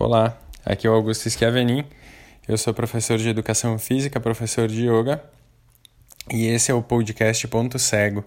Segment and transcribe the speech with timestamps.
[0.00, 1.84] Olá, aqui é o Augusto Schiavenin,
[2.46, 5.20] eu sou professor de Educação Física, professor de Yoga,
[6.32, 8.24] e esse é o podcast Ponto Cego.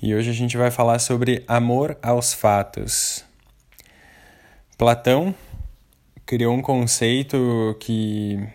[0.00, 3.22] E hoje a gente vai falar sobre amor aos fatos.
[4.78, 5.34] Platão
[6.24, 8.48] criou um conceito que,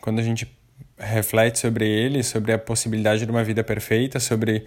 [0.00, 0.50] quando a gente
[0.96, 4.64] reflete sobre ele, sobre a possibilidade de uma vida perfeita, sobre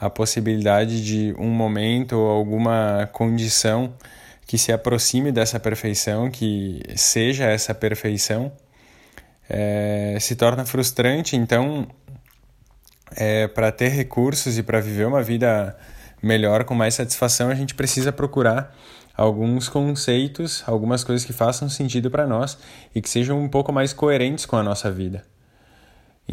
[0.00, 3.92] a possibilidade de um momento ou alguma condição
[4.46, 8.52] que se aproxime dessa perfeição, que seja essa perfeição,
[9.48, 11.36] é, se torna frustrante.
[11.36, 11.86] Então,
[13.16, 15.76] é, para ter recursos e para viver uma vida
[16.22, 18.76] melhor, com mais satisfação, a gente precisa procurar
[19.16, 22.58] alguns conceitos, algumas coisas que façam sentido para nós
[22.94, 25.24] e que sejam um pouco mais coerentes com a nossa vida.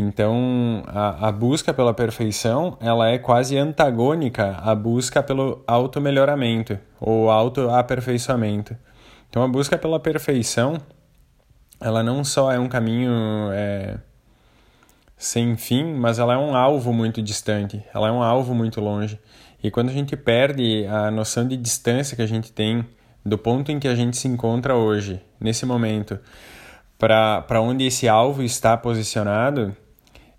[0.02, 7.30] Então, a, a busca pela perfeição, ela é quase antagônica à busca pelo auto-melhoramento ou
[7.30, 8.78] auto-aperfeiçoamento.
[9.30, 10.78] Então, a busca pela perfeição,
[11.82, 13.12] ela não só é um caminho
[13.52, 13.98] é,
[15.18, 19.20] sem fim, mas ela é um alvo muito distante, ela é um alvo muito longe.
[19.62, 22.86] E quando a gente perde a noção de distância que a gente tem
[23.26, 26.18] do ponto em que a gente se encontra hoje, nesse momento,
[26.98, 29.76] para onde esse alvo está posicionado,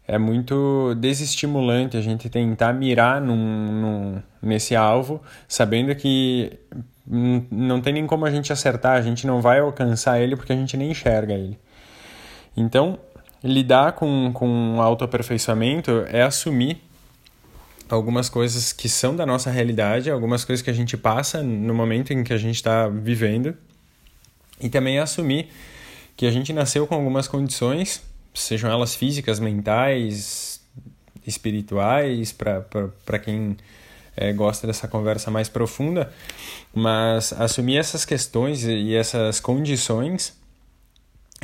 [0.06, 6.58] é muito desestimulante a gente tentar mirar num, num, nesse alvo, sabendo que
[7.06, 10.56] não tem nem como a gente acertar, a gente não vai alcançar ele porque a
[10.56, 11.58] gente nem enxerga ele.
[12.56, 12.98] Então,
[13.42, 16.82] lidar com, com autoaperfeiçoamento é assumir
[17.88, 22.12] algumas coisas que são da nossa realidade, algumas coisas que a gente passa no momento
[22.12, 23.56] em que a gente está vivendo,
[24.60, 25.48] e também assumir
[26.16, 28.02] que a gente nasceu com algumas condições,
[28.34, 30.60] sejam elas físicas, mentais,
[31.26, 33.56] espirituais, para quem
[34.16, 36.12] é, gosta dessa conversa mais profunda,
[36.74, 40.38] mas assumir essas questões e essas condições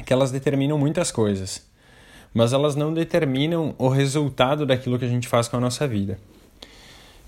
[0.04, 1.66] que elas determinam muitas coisas,
[2.34, 6.18] mas elas não determinam o resultado daquilo que a gente faz com a nossa vida.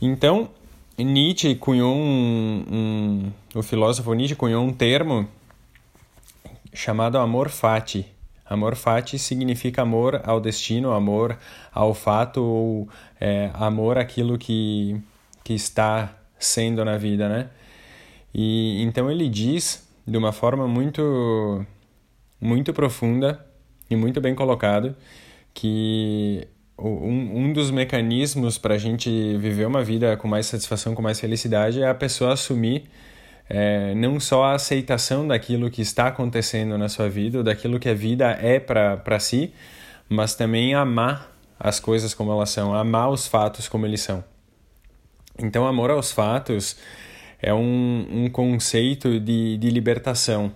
[0.01, 0.51] Então,
[0.97, 5.29] Nietzsche cunhou um, um o filósofo Nietzsche cunhou um termo
[6.73, 8.07] chamado amor fati.
[8.49, 11.39] Amor fati significa amor ao destino, amor
[11.73, 12.89] ao fato ou
[13.21, 15.01] é, amor àquilo que,
[15.45, 17.51] que está sendo na vida, né?
[18.35, 21.65] E então ele diz de uma forma muito
[22.41, 23.45] muito profunda
[23.91, 24.95] e muito bem colocado
[25.53, 26.47] que
[26.79, 31.19] um, um dos mecanismos para a gente viver uma vida com mais satisfação, com mais
[31.19, 32.85] felicidade é a pessoa assumir
[33.49, 37.95] é, não só a aceitação daquilo que está acontecendo na sua vida, daquilo que a
[37.95, 39.53] vida é para si,
[40.09, 44.23] mas também amar as coisas como elas são, amar os fatos como eles são.
[45.39, 46.77] Então, amor aos fatos
[47.41, 50.53] é um, um conceito de, de libertação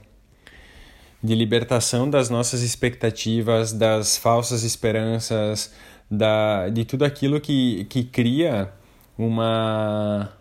[1.23, 5.73] de libertação das nossas expectativas, das falsas esperanças,
[6.11, 8.73] da, de tudo aquilo que, que cria
[9.17, 10.33] uma,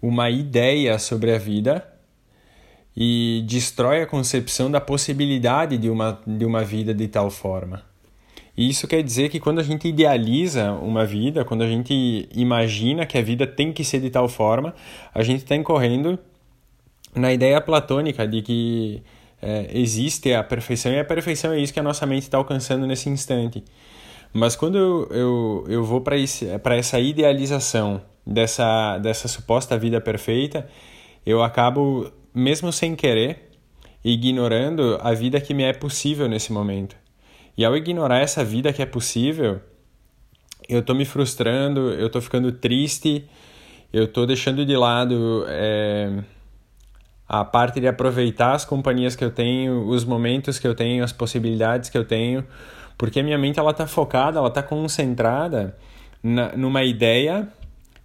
[0.00, 1.86] uma ideia sobre a vida
[2.96, 7.82] e destrói a concepção da possibilidade de uma, de uma vida de tal forma.
[8.56, 13.06] E isso quer dizer que quando a gente idealiza uma vida, quando a gente imagina
[13.06, 14.74] que a vida tem que ser de tal forma,
[15.14, 16.18] a gente está incorrendo
[17.14, 19.02] na ideia platônica de que
[19.40, 22.84] é, existe a perfeição e a perfeição é isso que a nossa mente está alcançando
[22.84, 23.62] nesse instante.
[24.32, 30.68] Mas quando eu, eu, eu vou para essa idealização dessa, dessa suposta vida perfeita,
[31.24, 33.50] eu acabo, mesmo sem querer,
[34.04, 36.94] ignorando a vida que me é possível nesse momento.
[37.56, 39.60] E ao ignorar essa vida que é possível,
[40.68, 43.28] eu estou me frustrando, eu estou ficando triste,
[43.92, 46.22] eu estou deixando de lado é,
[47.26, 51.12] a parte de aproveitar as companhias que eu tenho, os momentos que eu tenho, as
[51.12, 52.46] possibilidades que eu tenho,
[52.96, 55.76] porque minha mente ela está focada, ela está concentrada
[56.22, 57.48] na, numa ideia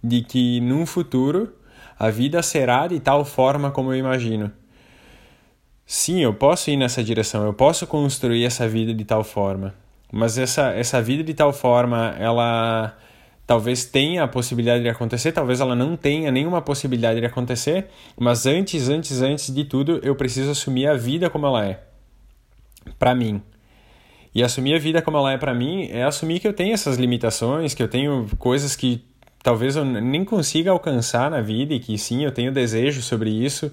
[0.04, 1.54] de que num futuro
[1.98, 4.52] a vida será de tal forma como eu imagino.
[5.86, 9.74] Sim, eu posso ir nessa direção, eu posso construir essa vida de tal forma,
[10.12, 12.96] mas essa, essa vida de tal forma, ela
[13.46, 17.88] talvez tenha a possibilidade de acontecer, talvez ela não tenha nenhuma possibilidade de acontecer,
[18.18, 21.82] mas antes, antes, antes de tudo, eu preciso assumir a vida como ela é,
[22.98, 23.42] para mim.
[24.34, 26.96] E assumir a vida como ela é para mim é assumir que eu tenho essas
[26.96, 29.04] limitações, que eu tenho coisas que
[29.44, 33.70] talvez eu nem consiga alcançar na vida e que sim, eu tenho desejo sobre isso.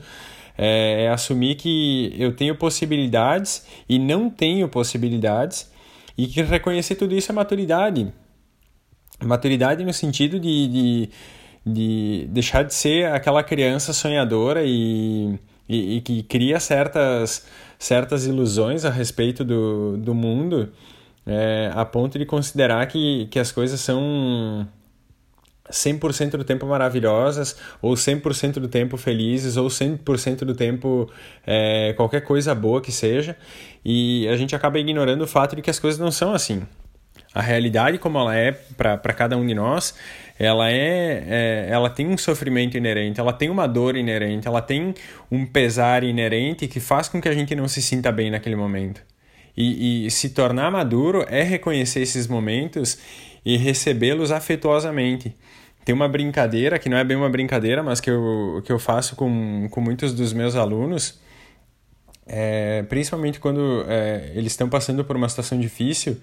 [0.57, 5.71] É, é assumir que eu tenho possibilidades e não tenho possibilidades
[6.17, 8.13] e que reconhecer tudo isso é maturidade.
[9.23, 11.09] Maturidade no sentido de, de,
[11.65, 15.39] de deixar de ser aquela criança sonhadora e,
[15.69, 17.47] e, e que cria certas,
[17.79, 20.69] certas ilusões a respeito do, do mundo
[21.25, 24.67] é, a ponto de considerar que, que as coisas são
[25.69, 31.09] 100% do tempo maravilhosas, ou 100% do tempo felizes, ou 100% do tempo
[31.45, 33.35] é, qualquer coisa boa que seja,
[33.83, 36.63] e a gente acaba ignorando o fato de que as coisas não são assim.
[37.33, 39.95] A realidade como ela é para cada um de nós,
[40.37, 44.93] ela é, é, ela tem um sofrimento inerente, ela tem uma dor inerente, ela tem
[45.31, 49.01] um pesar inerente que faz com que a gente não se sinta bem naquele momento.
[49.55, 52.97] E, e se tornar maduro é reconhecer esses momentos
[53.43, 55.35] e recebê-los afetuosamente.
[55.83, 59.15] Tem uma brincadeira, que não é bem uma brincadeira, mas que eu, que eu faço
[59.15, 61.19] com, com muitos dos meus alunos,
[62.27, 66.17] é, principalmente quando é, eles estão passando por uma situação difícil,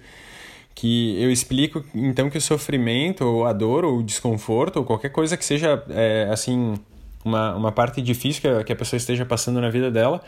[0.73, 5.09] que eu explico então que o sofrimento, ou a dor, ou o desconforto, ou qualquer
[5.09, 6.75] coisa que seja é, assim
[7.23, 10.21] uma, uma parte difícil que a, que a pessoa esteja passando na vida dela,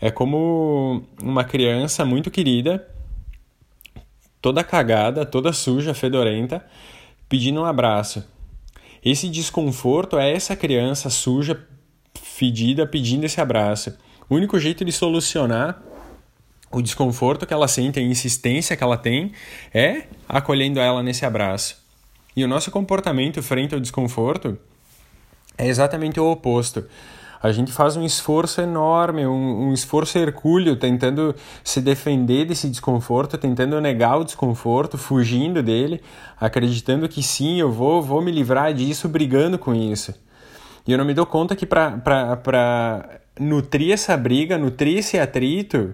[0.00, 2.86] é como uma criança muito querida,
[4.46, 6.64] toda cagada, toda suja, fedorenta,
[7.28, 8.24] pedindo um abraço.
[9.04, 11.66] Esse desconforto é essa criança suja,
[12.14, 13.98] fedida, pedindo esse abraço.
[14.30, 15.82] O único jeito de solucionar
[16.70, 19.32] o desconforto que ela sente, a insistência que ela tem,
[19.74, 21.82] é acolhendo ela nesse abraço.
[22.36, 24.56] E o nosso comportamento frente ao desconforto
[25.58, 26.84] é exatamente o oposto.
[27.42, 33.36] A gente faz um esforço enorme, um, um esforço hercúleo, tentando se defender desse desconforto,
[33.36, 36.00] tentando negar o desconforto, fugindo dele,
[36.40, 40.14] acreditando que sim, eu vou, vou me livrar disso, brigando com isso.
[40.86, 45.92] E eu não me dou conta que para nutrir essa briga, nutrir esse atrito,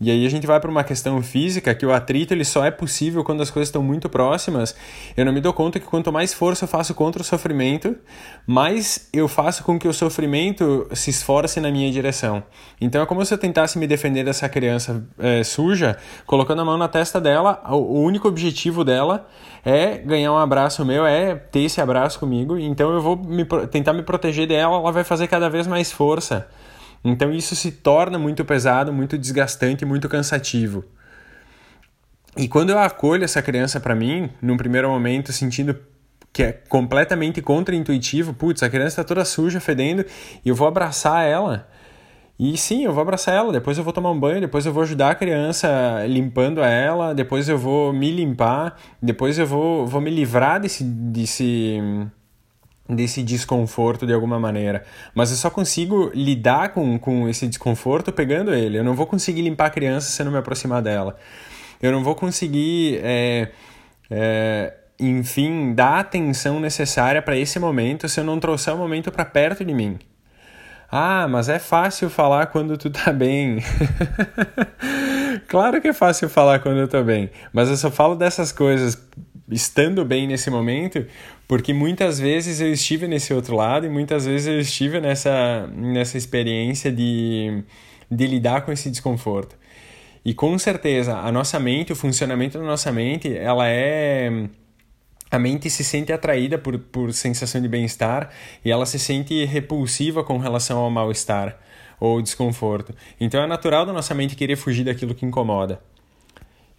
[0.00, 2.70] e aí a gente vai para uma questão física que o atrito ele só é
[2.70, 4.74] possível quando as coisas estão muito próximas.
[5.16, 7.96] Eu não me dou conta que quanto mais força eu faço contra o sofrimento,
[8.44, 12.42] mais eu faço com que o sofrimento se esforce na minha direção.
[12.80, 15.96] Então é como se eu tentasse me defender dessa criança é, suja,
[16.26, 17.62] colocando a mão na testa dela.
[17.70, 19.28] O único objetivo dela
[19.64, 22.58] é ganhar um abraço meu, é ter esse abraço comigo.
[22.58, 26.48] Então eu vou me, tentar me proteger dela, ela vai fazer cada vez mais força.
[27.04, 30.84] Então isso se torna muito pesado, muito desgastante, muito cansativo.
[32.36, 35.78] E quando eu acolho essa criança para mim, num primeiro momento sentindo
[36.32, 40.04] que é completamente contra-intuitivo, putz, a criança está toda suja, fedendo,
[40.44, 41.68] e eu vou abraçar ela.
[42.36, 44.82] E sim, eu vou abraçar ela, depois eu vou tomar um banho, depois eu vou
[44.82, 50.10] ajudar a criança limpando ela, depois eu vou me limpar, depois eu vou, vou me
[50.10, 51.80] livrar desse, desse,
[52.88, 54.84] desse desconforto de alguma maneira.
[55.14, 58.78] Mas eu só consigo lidar com, com esse desconforto pegando ele.
[58.78, 61.16] Eu não vou conseguir limpar a criança se eu não me aproximar dela.
[61.80, 63.50] Eu não vou conseguir, é,
[64.10, 69.10] é, enfim, dar a atenção necessária para esse momento se eu não trouxer o momento
[69.10, 69.98] para perto de mim.
[70.90, 73.58] Ah, mas é fácil falar quando tu tá bem.
[75.48, 78.94] claro que é fácil falar quando eu tô bem, mas eu só falo dessas coisas
[79.48, 81.06] estando bem nesse momento,
[81.46, 86.16] porque muitas vezes eu estive nesse outro lado e muitas vezes eu estive nessa, nessa
[86.16, 87.62] experiência de,
[88.10, 89.56] de lidar com esse desconforto.
[90.24, 94.48] E com certeza, a nossa mente, o funcionamento da nossa mente, ela é
[95.30, 98.30] a mente se sente atraída por, por sensação de bem-estar
[98.64, 101.58] e ela se sente repulsiva com relação ao mal-estar
[101.98, 102.94] ou desconforto.
[103.20, 105.80] Então é natural da nossa mente querer fugir daquilo que incomoda.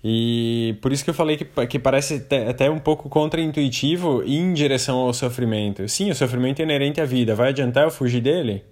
[0.08, 5.00] E por isso que eu falei que, que parece até um pouco contraintuitivo em direção
[5.00, 5.90] ao sofrimento.
[5.90, 7.34] Sim, o sofrimento é inerente à vida.
[7.34, 8.64] Vai adiantar eu fugir dele?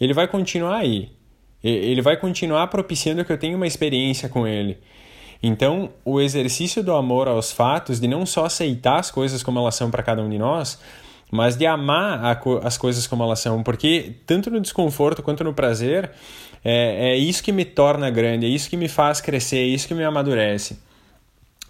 [0.00, 1.10] Ele vai continuar aí.
[1.64, 4.78] Ele vai continuar propiciando que eu tenha uma experiência com ele.
[5.42, 9.74] Então, o exercício do amor aos fatos, de não só aceitar as coisas como elas
[9.74, 10.78] são para cada um de nós,
[11.28, 16.12] mas de amar as coisas como elas são, porque tanto no desconforto quanto no prazer,
[16.64, 19.88] é, é isso que me torna grande, é isso que me faz crescer, é isso
[19.88, 20.78] que me amadurece.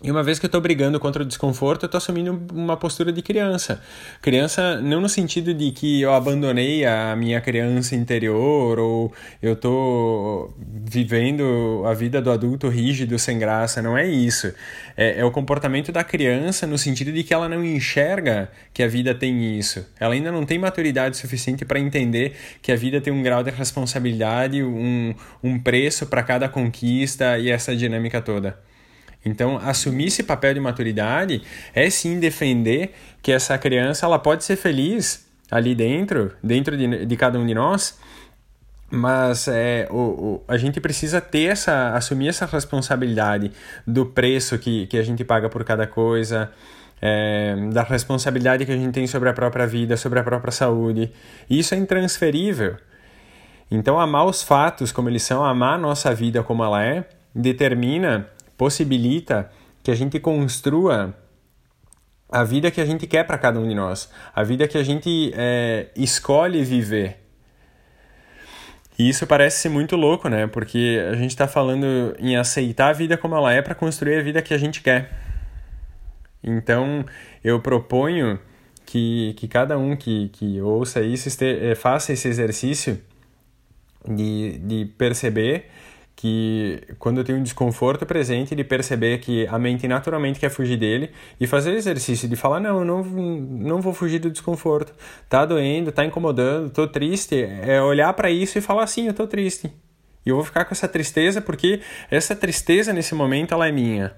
[0.05, 3.13] E uma vez que eu estou brigando contra o desconforto, eu estou assumindo uma postura
[3.13, 3.81] de criança.
[4.21, 10.53] Criança não no sentido de que eu abandonei a minha criança interior ou eu estou
[10.59, 13.81] vivendo a vida do adulto rígido, sem graça.
[13.81, 14.53] Não é isso.
[14.97, 18.89] É, é o comportamento da criança no sentido de que ela não enxerga que a
[18.89, 19.87] vida tem isso.
[20.01, 23.53] Ela ainda não tem maturidade suficiente para entender que a vida tem um grau de
[23.53, 28.72] responsabilidade, um, um preço para cada conquista e essa dinâmica toda.
[29.25, 31.43] Então, assumir esse papel de maturidade
[31.75, 37.17] é sim defender que essa criança ela pode ser feliz ali dentro, dentro de, de
[37.17, 37.99] cada um de nós,
[38.91, 43.53] mas é, o, o, a gente precisa ter essa, assumir essa responsabilidade
[43.87, 46.51] do preço que, que a gente paga por cada coisa,
[47.01, 51.11] é, da responsabilidade que a gente tem sobre a própria vida, sobre a própria saúde.
[51.49, 52.77] Isso é intransferível.
[53.71, 58.29] Então, amar os fatos como eles são, amar a nossa vida como ela é, determina,
[58.63, 59.51] possibilita
[59.83, 61.13] que a gente construa
[62.29, 64.85] a vida que a gente quer para cada um de nós, a vida que a
[64.85, 67.19] gente é, escolhe viver.
[68.97, 70.47] E isso parece ser muito louco, né?
[70.47, 74.23] Porque a gente está falando em aceitar a vida como ela é para construir a
[74.23, 75.11] vida que a gente quer.
[76.41, 77.05] Então,
[77.43, 78.39] eu proponho
[78.87, 83.01] que, que cada um que, que ouça isso este, eh, faça esse exercício
[84.07, 85.69] de, de perceber
[86.15, 90.77] que quando eu tenho um desconforto presente, de perceber que a mente naturalmente quer fugir
[90.77, 94.93] dele e fazer o exercício de falar, não, não, não vou fugir do desconforto.
[95.29, 97.43] Tá doendo, tá incomodando, tô triste.
[97.63, 99.73] É olhar para isso e falar, sim, eu tô triste.
[100.25, 104.15] E eu vou ficar com essa tristeza porque essa tristeza nesse momento ela é minha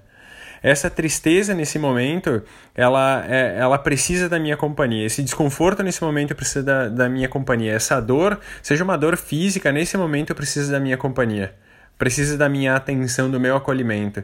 [0.65, 2.41] essa tristeza nesse momento,
[2.73, 5.05] ela, é, ela precisa da minha companhia.
[5.05, 7.73] Esse desconforto nesse momento precisa da, da minha companhia.
[7.73, 11.53] Essa dor, seja uma dor física, nesse momento eu preciso da minha companhia.
[11.97, 14.23] Precisa da minha atenção, do meu acolhimento.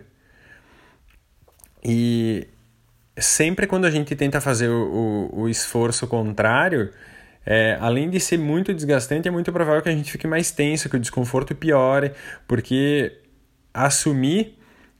[1.83, 2.47] E
[3.17, 6.91] sempre quando a gente tenta fazer o, o, o esforço contrário,
[7.45, 10.89] é, além de ser muito desgastante, é muito provável que a gente fique mais tenso,
[10.89, 12.11] que o desconforto piore,
[12.47, 13.17] porque
[13.73, 14.57] assumir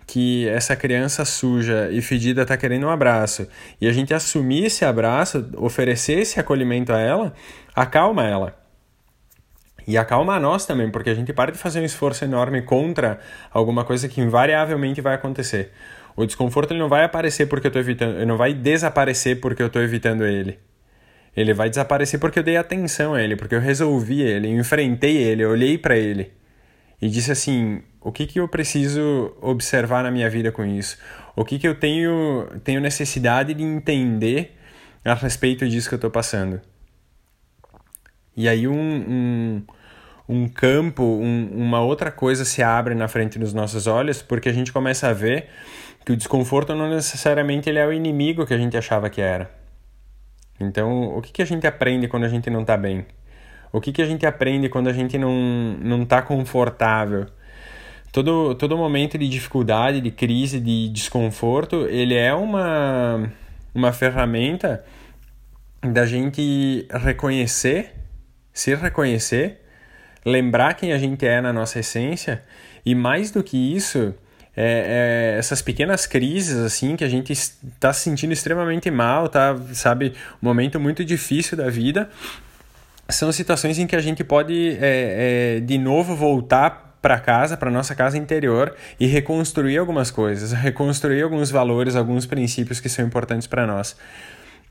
[0.07, 3.47] que essa criança suja e fedida está querendo um abraço
[3.79, 7.33] e a gente assumir esse abraço, oferecer esse acolhimento a ela,
[7.73, 8.60] acalma ela.
[9.87, 13.19] E acalma a nós também, porque a gente para de fazer um esforço enorme contra
[13.51, 15.71] alguma coisa que invariavelmente vai acontecer.
[16.15, 19.61] O desconforto ele não vai aparecer porque eu estou evitando, ele não vai desaparecer porque
[19.61, 20.59] eu estou evitando ele.
[21.35, 25.17] Ele vai desaparecer porque eu dei atenção a ele, porque eu resolvi ele, eu enfrentei
[25.17, 26.31] ele, eu olhei para ele
[27.01, 30.97] e disse assim: o que, que eu preciso observar na minha vida com isso?
[31.35, 34.57] O que, que eu tenho, tenho necessidade de entender
[35.03, 36.61] a respeito disso que eu estou passando?
[38.35, 39.63] E aí um, um,
[40.27, 44.53] um campo, um, uma outra coisa se abre na frente dos nossos olhos, porque a
[44.53, 45.49] gente começa a ver
[46.05, 49.51] que o desconforto não necessariamente ele é o inimigo que a gente achava que era.
[50.59, 53.05] Então, o que, que a gente aprende quando a gente não está bem?
[53.73, 57.27] O que, que a gente aprende quando a gente não está confortável?
[58.11, 63.31] todo, todo momento de dificuldade, de crise, de desconforto, ele é uma,
[63.73, 64.83] uma ferramenta
[65.81, 67.93] da gente reconhecer,
[68.53, 69.61] se reconhecer,
[70.25, 72.43] lembrar quem a gente é na nossa essência
[72.85, 74.13] e mais do que isso,
[74.55, 79.55] é, é, essas pequenas crises assim que a gente está se sentindo extremamente mal, tá,
[79.73, 82.09] sabe, um momento muito difícil da vida,
[83.09, 87.71] são situações em que a gente pode é, é, de novo voltar para casa, para
[87.71, 93.47] nossa casa interior e reconstruir algumas coisas, reconstruir alguns valores, alguns princípios que são importantes
[93.47, 93.95] para nós.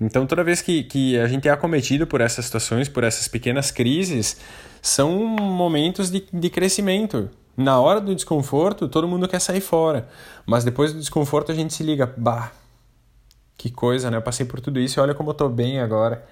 [0.01, 3.71] Então, toda vez que, que a gente é acometido por essas situações, por essas pequenas
[3.71, 4.39] crises,
[4.81, 7.29] são momentos de, de crescimento.
[7.57, 10.09] Na hora do desconforto, todo mundo quer sair fora.
[10.47, 12.51] Mas depois do desconforto, a gente se liga: bah,
[13.59, 14.17] que coisa, né?
[14.17, 16.25] Eu passei por tudo isso e olha como eu tô bem agora.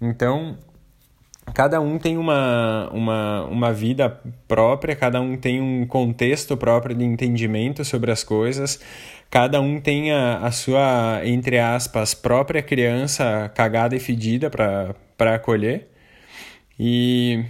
[0.00, 0.56] Então,
[1.54, 7.04] cada um tem uma, uma, uma vida própria, cada um tem um contexto próprio de
[7.04, 8.80] entendimento sobre as coisas,
[9.30, 15.88] cada um tem a, a sua, entre aspas, própria criança cagada e fedida para acolher.
[16.78, 17.44] E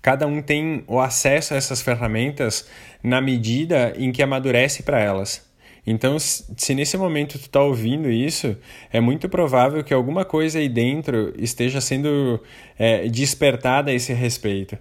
[0.00, 2.68] cada um tem o acesso a essas ferramentas
[3.02, 5.53] na medida em que amadurece para elas.
[5.86, 8.56] Então, se nesse momento tu tá ouvindo isso,
[8.90, 12.40] é muito provável que alguma coisa aí dentro esteja sendo
[12.78, 14.78] é, despertada a esse respeito.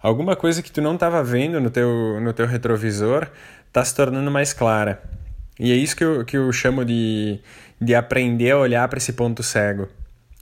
[0.00, 3.28] Alguma coisa que tu não estava vendo no teu, no teu retrovisor
[3.66, 5.02] está se tornando mais clara.
[5.58, 7.40] E é isso que eu, que eu chamo de,
[7.80, 9.88] de aprender a olhar para esse ponto cego.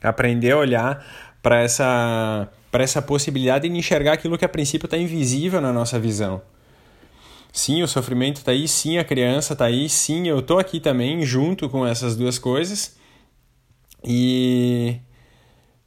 [0.03, 1.07] Aprender a olhar
[1.43, 6.43] para essa, essa possibilidade de enxergar aquilo que a princípio está invisível na nossa visão.
[7.53, 11.23] Sim, o sofrimento está aí, sim, a criança está aí, sim, eu tô aqui também
[11.23, 12.97] junto com essas duas coisas.
[14.03, 14.97] E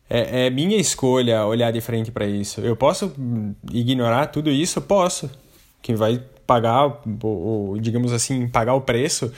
[0.10, 2.62] é, é minha escolha olhar de frente para isso.
[2.62, 3.12] Eu posso
[3.72, 4.80] ignorar tudo isso?
[4.82, 5.30] Posso.
[5.82, 9.32] Quem vai pagar, ou digamos assim, pagar o preço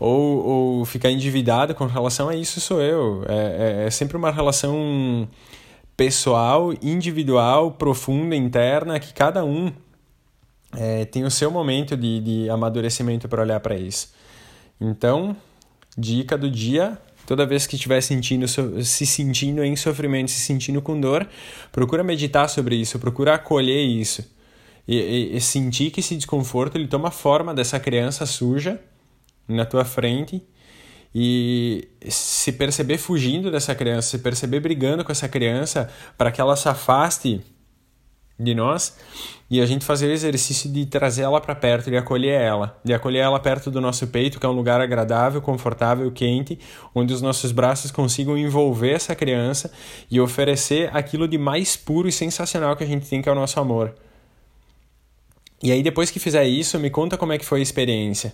[0.00, 3.24] ou, ou ficar endividado com relação a isso sou eu.
[3.28, 5.28] É, é, é sempre uma relação
[5.96, 9.72] pessoal, individual, profunda, interna, que cada um
[10.76, 14.12] é, tem o seu momento de, de amadurecimento para olhar para isso.
[14.80, 15.36] Então,
[15.96, 21.00] dica do dia: toda vez que estiver sentindo, se sentindo em sofrimento, se sentindo com
[21.00, 21.26] dor,
[21.72, 24.36] procura meditar sobre isso, procura acolher isso.
[24.86, 28.80] E, e, e sentir que esse desconforto ele toma forma dessa criança suja
[29.46, 30.42] na tua frente
[31.14, 36.56] e se perceber fugindo dessa criança, se perceber brigando com essa criança para que ela
[36.56, 37.42] se afaste
[38.38, 38.96] de nós
[39.50, 42.94] e a gente fazer o exercício de trazer ela para perto, de acolher ela, de
[42.94, 46.58] acolher ela perto do nosso peito, que é um lugar agradável, confortável, quente,
[46.94, 49.72] onde os nossos braços consigam envolver essa criança
[50.10, 53.34] e oferecer aquilo de mais puro e sensacional que a gente tem, que é o
[53.34, 53.94] nosso amor.
[55.62, 58.32] E aí depois que fizer isso, me conta como é que foi a experiência.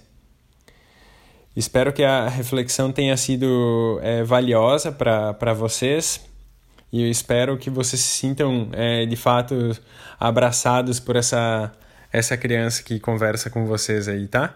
[1.57, 6.34] Espero que a reflexão tenha sido é, valiosa para vocês
[6.95, 9.77] e eu espero que vocês se sintam é, de fato
[10.21, 11.73] abraçados por essa,
[12.13, 14.55] essa criança que conversa com vocês aí, tá?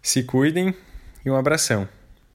[0.00, 0.72] Se cuidem
[1.24, 1.88] e um abração.